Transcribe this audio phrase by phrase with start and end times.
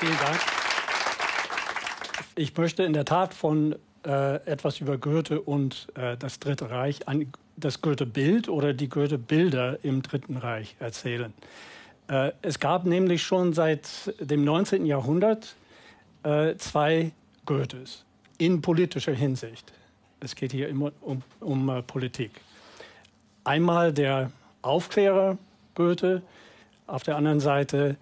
[0.00, 0.40] Vielen Dank.
[2.34, 3.76] Ich möchte in der Tat von
[4.06, 9.84] äh, etwas über Goethe und äh, das Dritte Reich, an, das Goethe-Bild oder die Goethe-Bilder
[9.84, 11.34] im Dritten Reich erzählen.
[12.08, 14.86] Äh, es gab nämlich schon seit dem 19.
[14.86, 15.54] Jahrhundert
[16.22, 17.12] äh, zwei
[17.44, 18.06] Goethes
[18.38, 19.70] in politischer Hinsicht.
[20.20, 22.30] Es geht hier immer um, um uh, Politik.
[23.44, 24.30] Einmal der
[24.62, 25.36] Aufklärer
[25.74, 26.22] Goethe,
[26.86, 27.96] auf der anderen Seite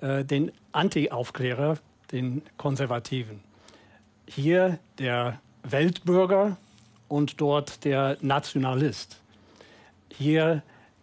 [0.00, 1.78] äh, den Anti-Aufklärer,
[2.12, 3.40] den Konservativen.
[4.26, 6.56] Hier der Weltbürger
[7.08, 9.20] und dort der Nationalist.
[10.08, 10.62] Hier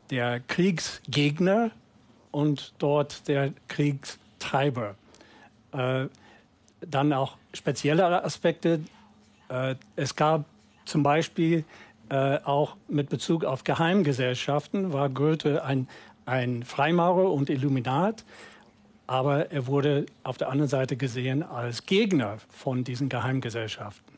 [0.09, 1.71] der Kriegsgegner
[2.31, 4.95] und dort der Kriegstreiber.
[5.71, 6.07] Äh,
[6.81, 8.81] dann auch speziellere Aspekte.
[9.49, 10.45] Äh, es gab
[10.85, 11.63] zum Beispiel
[12.09, 15.87] äh, auch mit Bezug auf Geheimgesellschaften, war Goethe ein,
[16.25, 18.25] ein Freimaurer und Illuminat,
[19.11, 24.17] aber er wurde auf der anderen Seite gesehen als Gegner von diesen Geheimgesellschaften.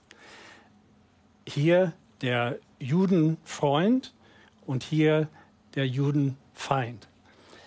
[1.48, 4.14] Hier der Judenfreund
[4.68, 5.30] und hier
[5.73, 7.08] der Judenfeind.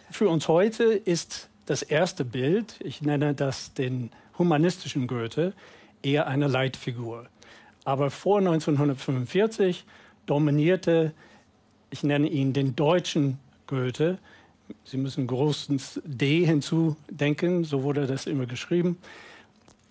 [0.09, 5.53] Für uns heute ist das erste Bild, ich nenne das den humanistischen Goethe,
[6.05, 7.27] eher eine Leitfigur.
[7.85, 9.85] Aber vor 1945
[10.27, 11.13] dominierte,
[11.91, 14.19] ich nenne ihn den deutschen Goethe.
[14.85, 18.99] Sie müssen großens D hinzudenken, so wurde das immer geschrieben.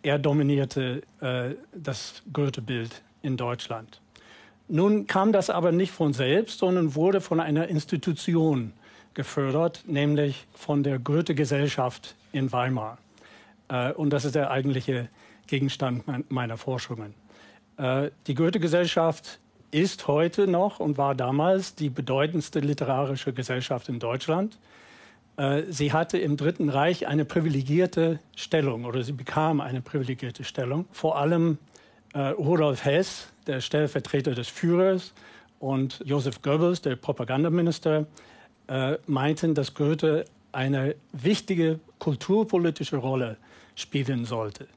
[0.04, 4.02] Er dominierte äh, das Goethe-Bild in Deutschland.
[4.68, 8.74] Nun kam das aber nicht von selbst, sondern wurde von einer Institution
[9.14, 12.98] gefördert, nämlich von der Goethe-Gesellschaft in Weimar.
[13.68, 15.10] Äh, und das ist der eigentliche
[15.48, 17.14] Gegenstand meiner Forschungen.
[17.78, 19.40] Äh, die Goethe-Gesellschaft
[19.72, 24.58] ist heute noch und war damals die bedeutendste literarische Gesellschaft in Deutschland.
[25.38, 30.86] Äh, sie hatte im Dritten Reich eine privilegierte Stellung oder sie bekam eine privilegierte Stellung.
[30.92, 31.58] Vor allem
[32.18, 35.14] Rudolf Hess, der Stellvertreter des Führers,
[35.60, 38.06] und Joseph Goebbels, der Propagandaminister,
[39.06, 40.24] meinten, dass Goethe
[40.54, 43.36] eine wichtige kulturpolitische Rolle
[43.76, 44.68] spielen sollte.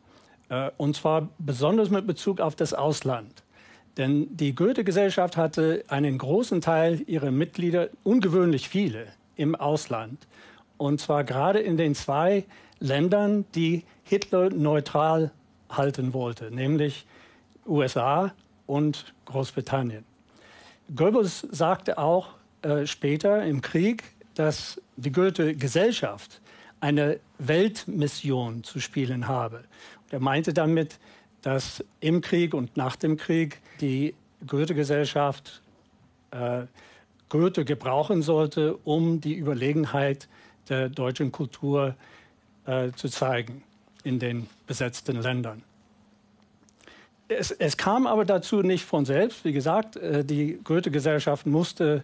[0.48, 3.42] Äh, und zwar besonders mit Bezug auf das Ausland.
[3.98, 10.26] Denn die Goethe-Gesellschaft hatte einen großen Teil ihrer Mitglieder, ungewöhnlich viele, im Ausland.
[10.76, 12.44] Und zwar gerade in den zwei
[12.78, 15.32] Ländern, die Hitler neutral
[15.68, 17.06] halten wollte, nämlich
[17.66, 18.32] USA
[18.66, 20.04] und Großbritannien.
[20.94, 22.28] Goebbels sagte auch
[22.62, 24.04] äh, später im Krieg,
[24.34, 26.40] dass die Goethe-Gesellschaft
[26.80, 29.56] eine Weltmission zu spielen habe.
[29.56, 30.98] Und er meinte damit,
[31.42, 34.14] dass im Krieg und nach dem Krieg die
[34.46, 35.62] Goethe-Gesellschaft
[36.30, 36.62] äh,
[37.28, 40.28] Goethe gebrauchen sollte, um die Überlegenheit
[40.68, 41.94] der deutschen Kultur
[42.66, 43.62] äh, zu zeigen
[44.04, 45.62] in den besetzten Ländern.
[47.28, 49.44] Es, es, kam aber dazu nicht von selbst.
[49.44, 52.02] Wie gesagt, äh, die Goethe-Gesellschaft musste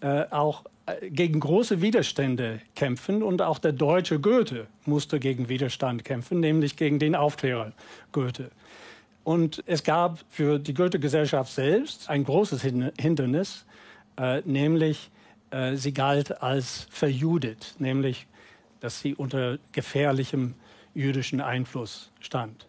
[0.00, 0.64] äh, auch
[1.10, 6.98] gegen große Widerstände kämpfen und auch der deutsche Goethe musste gegen Widerstand kämpfen, nämlich gegen
[6.98, 7.72] den Aufklärer
[8.12, 8.50] Goethe.
[9.24, 13.64] Und es gab für die Goethe-Gesellschaft selbst ein großes Hindernis,
[14.16, 15.10] äh, nämlich
[15.50, 18.26] äh, sie galt als verjudet, nämlich
[18.80, 20.54] dass sie unter gefährlichem
[20.94, 22.66] jüdischen Einfluss stand.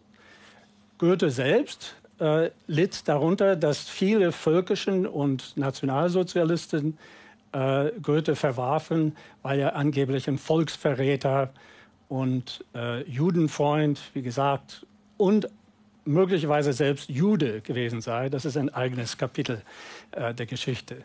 [0.98, 6.98] Goethe selbst äh, litt darunter, dass viele völkischen und Nationalsozialisten
[7.58, 11.50] äh, Goethe verwarfen, weil er angeblich ein Volksverräter
[12.08, 14.86] und äh, Judenfreund, wie gesagt,
[15.18, 15.50] und
[16.06, 18.30] möglicherweise selbst Jude gewesen sei.
[18.30, 19.62] Das ist ein eigenes Kapitel
[20.12, 21.04] äh, der Geschichte.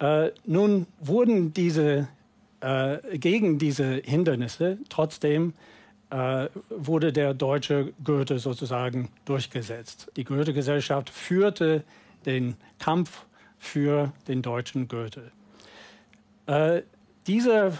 [0.00, 2.08] Äh, nun wurden diese
[2.60, 5.52] äh, gegen diese Hindernisse trotzdem
[6.10, 10.10] äh, wurde der deutsche Goethe sozusagen durchgesetzt.
[10.16, 11.84] Die Goethe-Gesellschaft führte
[12.24, 13.26] den Kampf
[13.58, 15.30] für den deutschen Goethe.
[16.46, 16.82] Äh,
[17.26, 17.72] dieser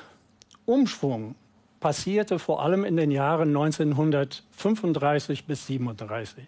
[0.67, 1.35] Umschwung
[1.81, 6.45] passierte vor allem in den Jahren 1935 bis 37.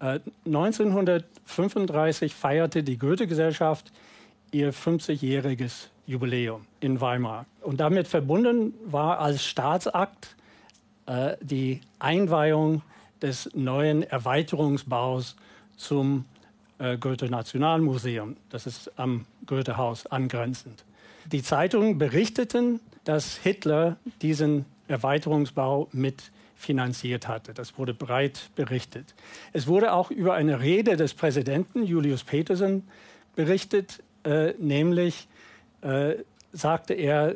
[0.00, 3.92] Äh, 1935 feierte die Goethe-Gesellschaft
[4.52, 7.46] ihr 50-jähriges Jubiläum in Weimar.
[7.62, 10.36] Und damit verbunden war als Staatsakt
[11.06, 12.82] äh, die Einweihung
[13.22, 15.36] des neuen Erweiterungsbaus
[15.76, 16.24] zum
[16.80, 18.36] äh, Goethe-Nationalmuseum.
[18.48, 20.84] Das ist am Goethe-Haus angrenzend.
[21.30, 27.54] Die Zeitungen berichteten, dass Hitler diesen Erweiterungsbau mit finanziert hatte.
[27.54, 29.14] Das wurde breit berichtet.
[29.52, 32.88] Es wurde auch über eine Rede des Präsidenten Julius Petersen
[33.34, 35.28] berichtet, äh, nämlich
[35.80, 36.16] äh,
[36.52, 37.34] sagte er,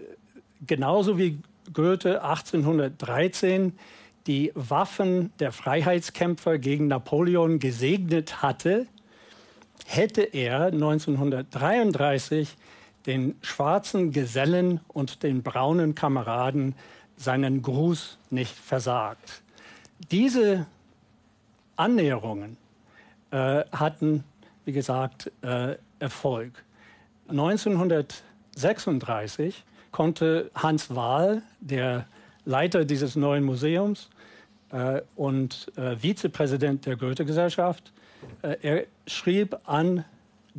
[0.66, 1.38] genauso wie
[1.72, 3.78] Goethe 1813
[4.26, 8.86] die Waffen der Freiheitskämpfer gegen Napoleon gesegnet hatte,
[9.86, 12.56] hätte er 1933
[13.06, 16.74] den schwarzen Gesellen und den braunen Kameraden
[17.16, 19.42] seinen Gruß nicht versagt.
[20.10, 20.66] Diese
[21.76, 22.56] Annäherungen
[23.30, 24.24] äh, hatten,
[24.64, 26.64] wie gesagt, äh, Erfolg.
[27.28, 32.06] 1936 konnte Hans Wahl, der
[32.44, 34.10] Leiter dieses neuen Museums
[35.16, 37.92] und äh, Vizepräsident der Goethe-Gesellschaft,
[38.42, 40.04] äh, er schrieb an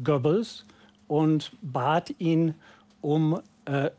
[0.03, 0.65] Goebbels
[1.07, 2.55] und bat ihn
[3.01, 3.89] um äh,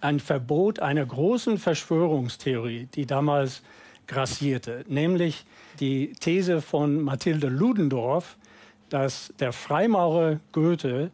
[0.00, 3.62] ein Verbot einer großen Verschwörungstheorie, die damals
[4.06, 5.44] grassierte, nämlich
[5.80, 8.36] die These von Mathilde Ludendorff,
[8.90, 11.10] dass der Freimaurer Goethe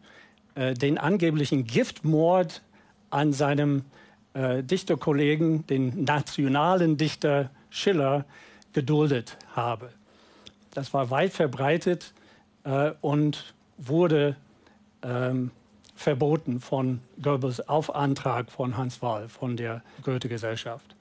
[0.55, 2.63] äh, den angeblichen Giftmord
[3.11, 3.85] an seinem
[4.35, 8.25] äh, Dichterkollegen, den nationalen Dichter Schiller,
[8.73, 9.91] geduldet habe.
[10.73, 12.13] Das war weit verbreitet
[12.65, 14.37] äh, und wurde
[15.03, 15.51] ähm,
[15.95, 20.95] verboten von Goebbels auf Antrag von Hans Wahl von der Goethe-Gesellschaft.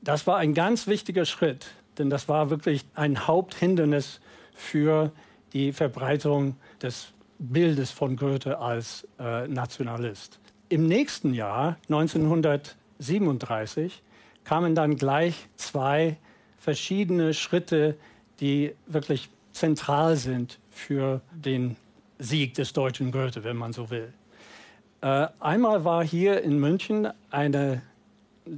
[0.00, 1.66] Das war ein ganz wichtiger Schritt,
[1.98, 4.20] denn das war wirklich ein Haupthindernis
[4.54, 5.10] für
[5.52, 10.38] die Verbreitung des Bildes von Goethe als äh, Nationalist.
[10.68, 14.02] Im nächsten Jahr, 1937,
[14.44, 16.16] kamen dann gleich zwei
[16.64, 17.94] verschiedene Schritte,
[18.40, 21.76] die wirklich zentral sind für den
[22.18, 24.14] Sieg des deutschen Goethe, wenn man so will.
[25.02, 27.82] Äh, einmal war hier in München eine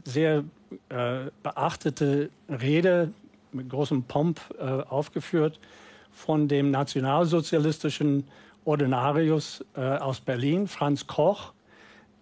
[0.04, 0.44] sehr
[0.88, 3.12] äh, beachtete Rede
[3.50, 5.58] mit großem Pomp äh, aufgeführt
[6.12, 8.28] von dem nationalsozialistischen
[8.64, 11.52] Ordinarius äh, aus Berlin, Franz Koch,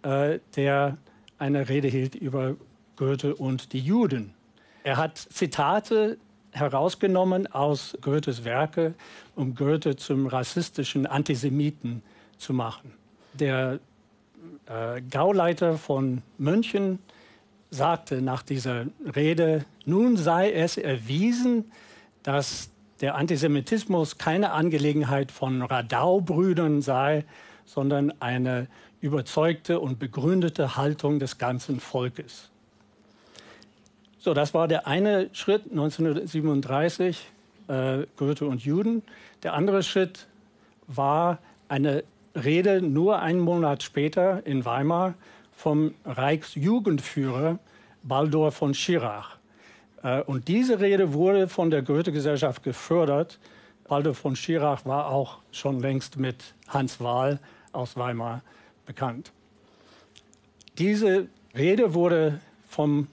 [0.03, 0.97] äh, der
[1.39, 2.57] eine Rede hielt über
[2.97, 4.33] Goethe und die Juden.
[4.85, 6.19] Er hat Zitate
[6.53, 8.95] herausgenommen aus Goethes Werke,
[9.35, 12.03] um Goethe zum rassistischen Antisemiten
[12.37, 12.93] zu machen.
[13.33, 13.81] Der
[14.67, 16.99] äh, Gauleiter von München
[17.71, 18.85] sagte nach dieser
[19.17, 21.73] Rede, nun sei es erwiesen,
[22.23, 22.69] dass
[23.01, 27.25] der Antisemitismus keine Angelegenheit von Radau-Brüdern sei,
[27.65, 28.69] sondern eine
[29.01, 32.51] überzeugte und begründete Haltung des ganzen Volkes.
[34.25, 37.31] So, das war der eine Schritt 1937,
[37.69, 39.03] äh, Goethe und Juden.
[39.43, 40.29] Der andere Schritt
[40.87, 42.05] war eine
[42.35, 45.13] Rede nur einen Monat später in Weimar
[45.53, 47.59] vom Reichsjugendführer
[48.03, 49.37] Baldur von Schirach.
[50.03, 53.39] Äh, und diese Rede wurde von der Goethe-Gesellschaft gefördert.
[53.87, 57.41] Baldur von Schirach war auch schon längst mit Hans Wahl
[57.73, 58.41] aus Weimar
[58.87, 59.33] bekannt.
[60.79, 63.09] Diese Rede wurde vom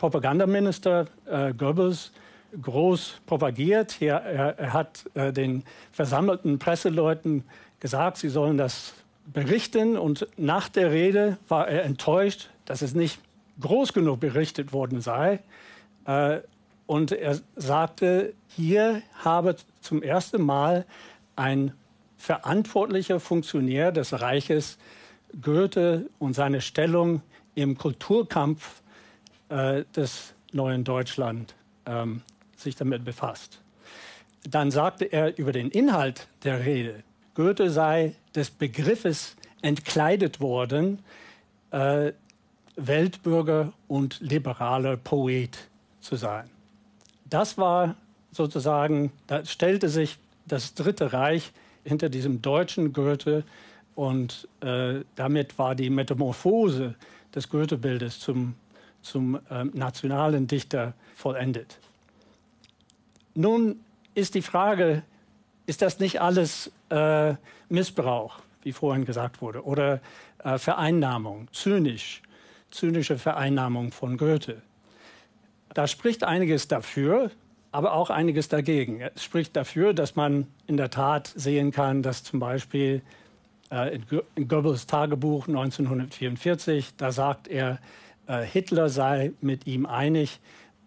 [0.00, 2.10] Propagandaminister äh, Goebbels
[2.62, 4.00] groß propagiert.
[4.00, 5.62] Er, er, er hat äh, den
[5.92, 7.44] versammelten Presseleuten
[7.80, 8.94] gesagt, sie sollen das
[9.26, 9.98] berichten.
[9.98, 13.20] Und nach der Rede war er enttäuscht, dass es nicht
[13.60, 15.40] groß genug berichtet worden sei.
[16.06, 16.38] Äh,
[16.86, 20.86] und er sagte, hier habe zum ersten Mal
[21.36, 21.72] ein
[22.16, 24.78] verantwortlicher Funktionär des Reiches
[25.42, 27.20] Goethe und seine Stellung
[27.54, 28.80] im Kulturkampf
[29.50, 31.54] äh, des neuen Deutschland
[31.86, 32.22] ähm,
[32.56, 33.60] sich damit befasst.
[34.48, 37.02] Dann sagte er über den Inhalt der Rede,
[37.34, 41.00] Goethe sei des Begriffes entkleidet worden,
[41.70, 42.12] äh,
[42.76, 45.58] Weltbürger und liberaler Poet
[46.00, 46.48] zu sein.
[47.28, 47.96] Das war
[48.32, 51.52] sozusagen, da stellte sich das Dritte Reich
[51.84, 53.44] hinter diesem deutschen Goethe
[53.94, 56.94] und äh, damit war die Metamorphose
[57.34, 58.54] des Goethe-Bildes zum
[59.02, 61.78] zum ähm, nationalen Dichter vollendet.
[63.34, 63.80] Nun
[64.14, 65.02] ist die Frage,
[65.66, 67.34] ist das nicht alles äh,
[67.68, 70.00] Missbrauch, wie vorhin gesagt wurde, oder
[70.42, 72.22] äh, Vereinnahmung, zynisch,
[72.70, 74.62] zynische Vereinnahmung von Goethe?
[75.72, 77.30] Da spricht einiges dafür,
[77.72, 79.00] aber auch einiges dagegen.
[79.00, 83.02] Es spricht dafür, dass man in der Tat sehen kann, dass zum Beispiel
[83.70, 83.94] äh,
[84.34, 87.78] in Goebbels Tagebuch 1944, da sagt er,
[88.30, 90.38] äh, Hitler sei mit ihm einig,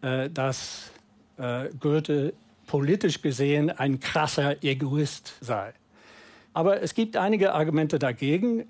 [0.02, 0.92] äh, dass
[1.38, 2.34] äh, Goethe
[2.68, 5.74] politisch gesehen ein krasser Egoist sei.
[6.54, 8.66] Aber es gibt einige Argumente dagegen.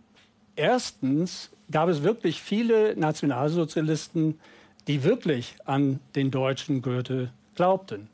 [0.56, 4.39] Erstens gab es wirklich viele Nationalsozialisten,
[4.88, 8.10] die wirklich an den deutschen Goethe glaubten.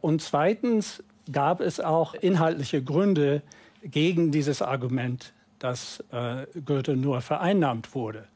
[0.00, 3.42] Und zweitens gab es auch inhaltliche Gründe
[3.82, 8.26] gegen dieses Argument, dass äh, Goethe nur vereinnahmt wurde.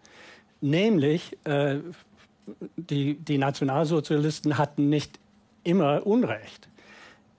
[0.60, 1.78] Nämlich, äh,
[2.76, 5.18] die, die Nationalsozialisten hatten nicht
[5.64, 6.68] immer Unrecht.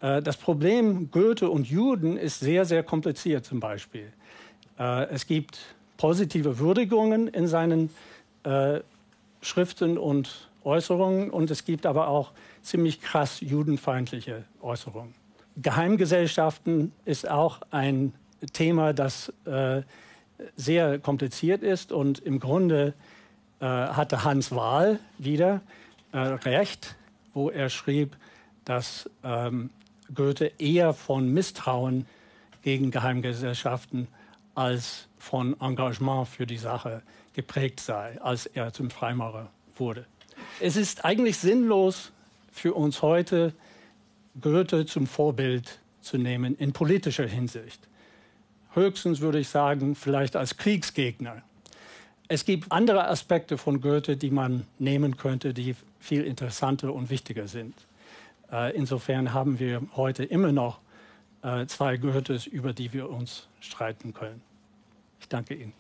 [0.02, 4.12] Äh, das Problem Goethe und Juden ist sehr, sehr kompliziert zum Beispiel.
[4.80, 5.60] Äh, es gibt
[5.98, 7.90] positive Würdigungen in seinen
[8.44, 8.80] äh,
[9.42, 15.14] Schriften und Äußerungen und es gibt aber auch ziemlich krass judenfeindliche Äußerungen.
[15.58, 18.14] Geheimgesellschaften ist auch ein
[18.54, 19.82] Thema, das äh,
[20.56, 22.94] sehr kompliziert ist und im Grunde
[23.60, 25.62] äh, hatte Hans Wahl wieder
[26.12, 26.96] äh, recht,
[27.34, 28.16] wo er schrieb,
[28.66, 29.70] dass ähm,
[30.14, 32.06] Goethe eher von Misstrauen
[32.62, 34.08] gegen Geheimgesellschaften
[34.56, 37.02] als von Engagement für die Sache
[37.34, 40.06] geprägt sei, als er zum Freimaurer wurde.
[40.60, 42.12] Es ist eigentlich sinnlos
[42.52, 43.54] für uns heute,
[44.40, 47.88] Goethe zum Vorbild zu nehmen in politischer Hinsicht.
[48.74, 51.42] Höchstens würde ich sagen, vielleicht als Kriegsgegner.
[52.28, 57.48] Es gibt andere Aspekte von Goethe, die man nehmen könnte, die viel interessanter und wichtiger
[57.48, 57.76] sind.
[58.52, 60.80] Äh, insofern haben wir heute immer noch
[61.44, 64.42] äh, zwei Goethes, über die wir uns streiten können.
[65.20, 65.74] Ich danke Ihnen.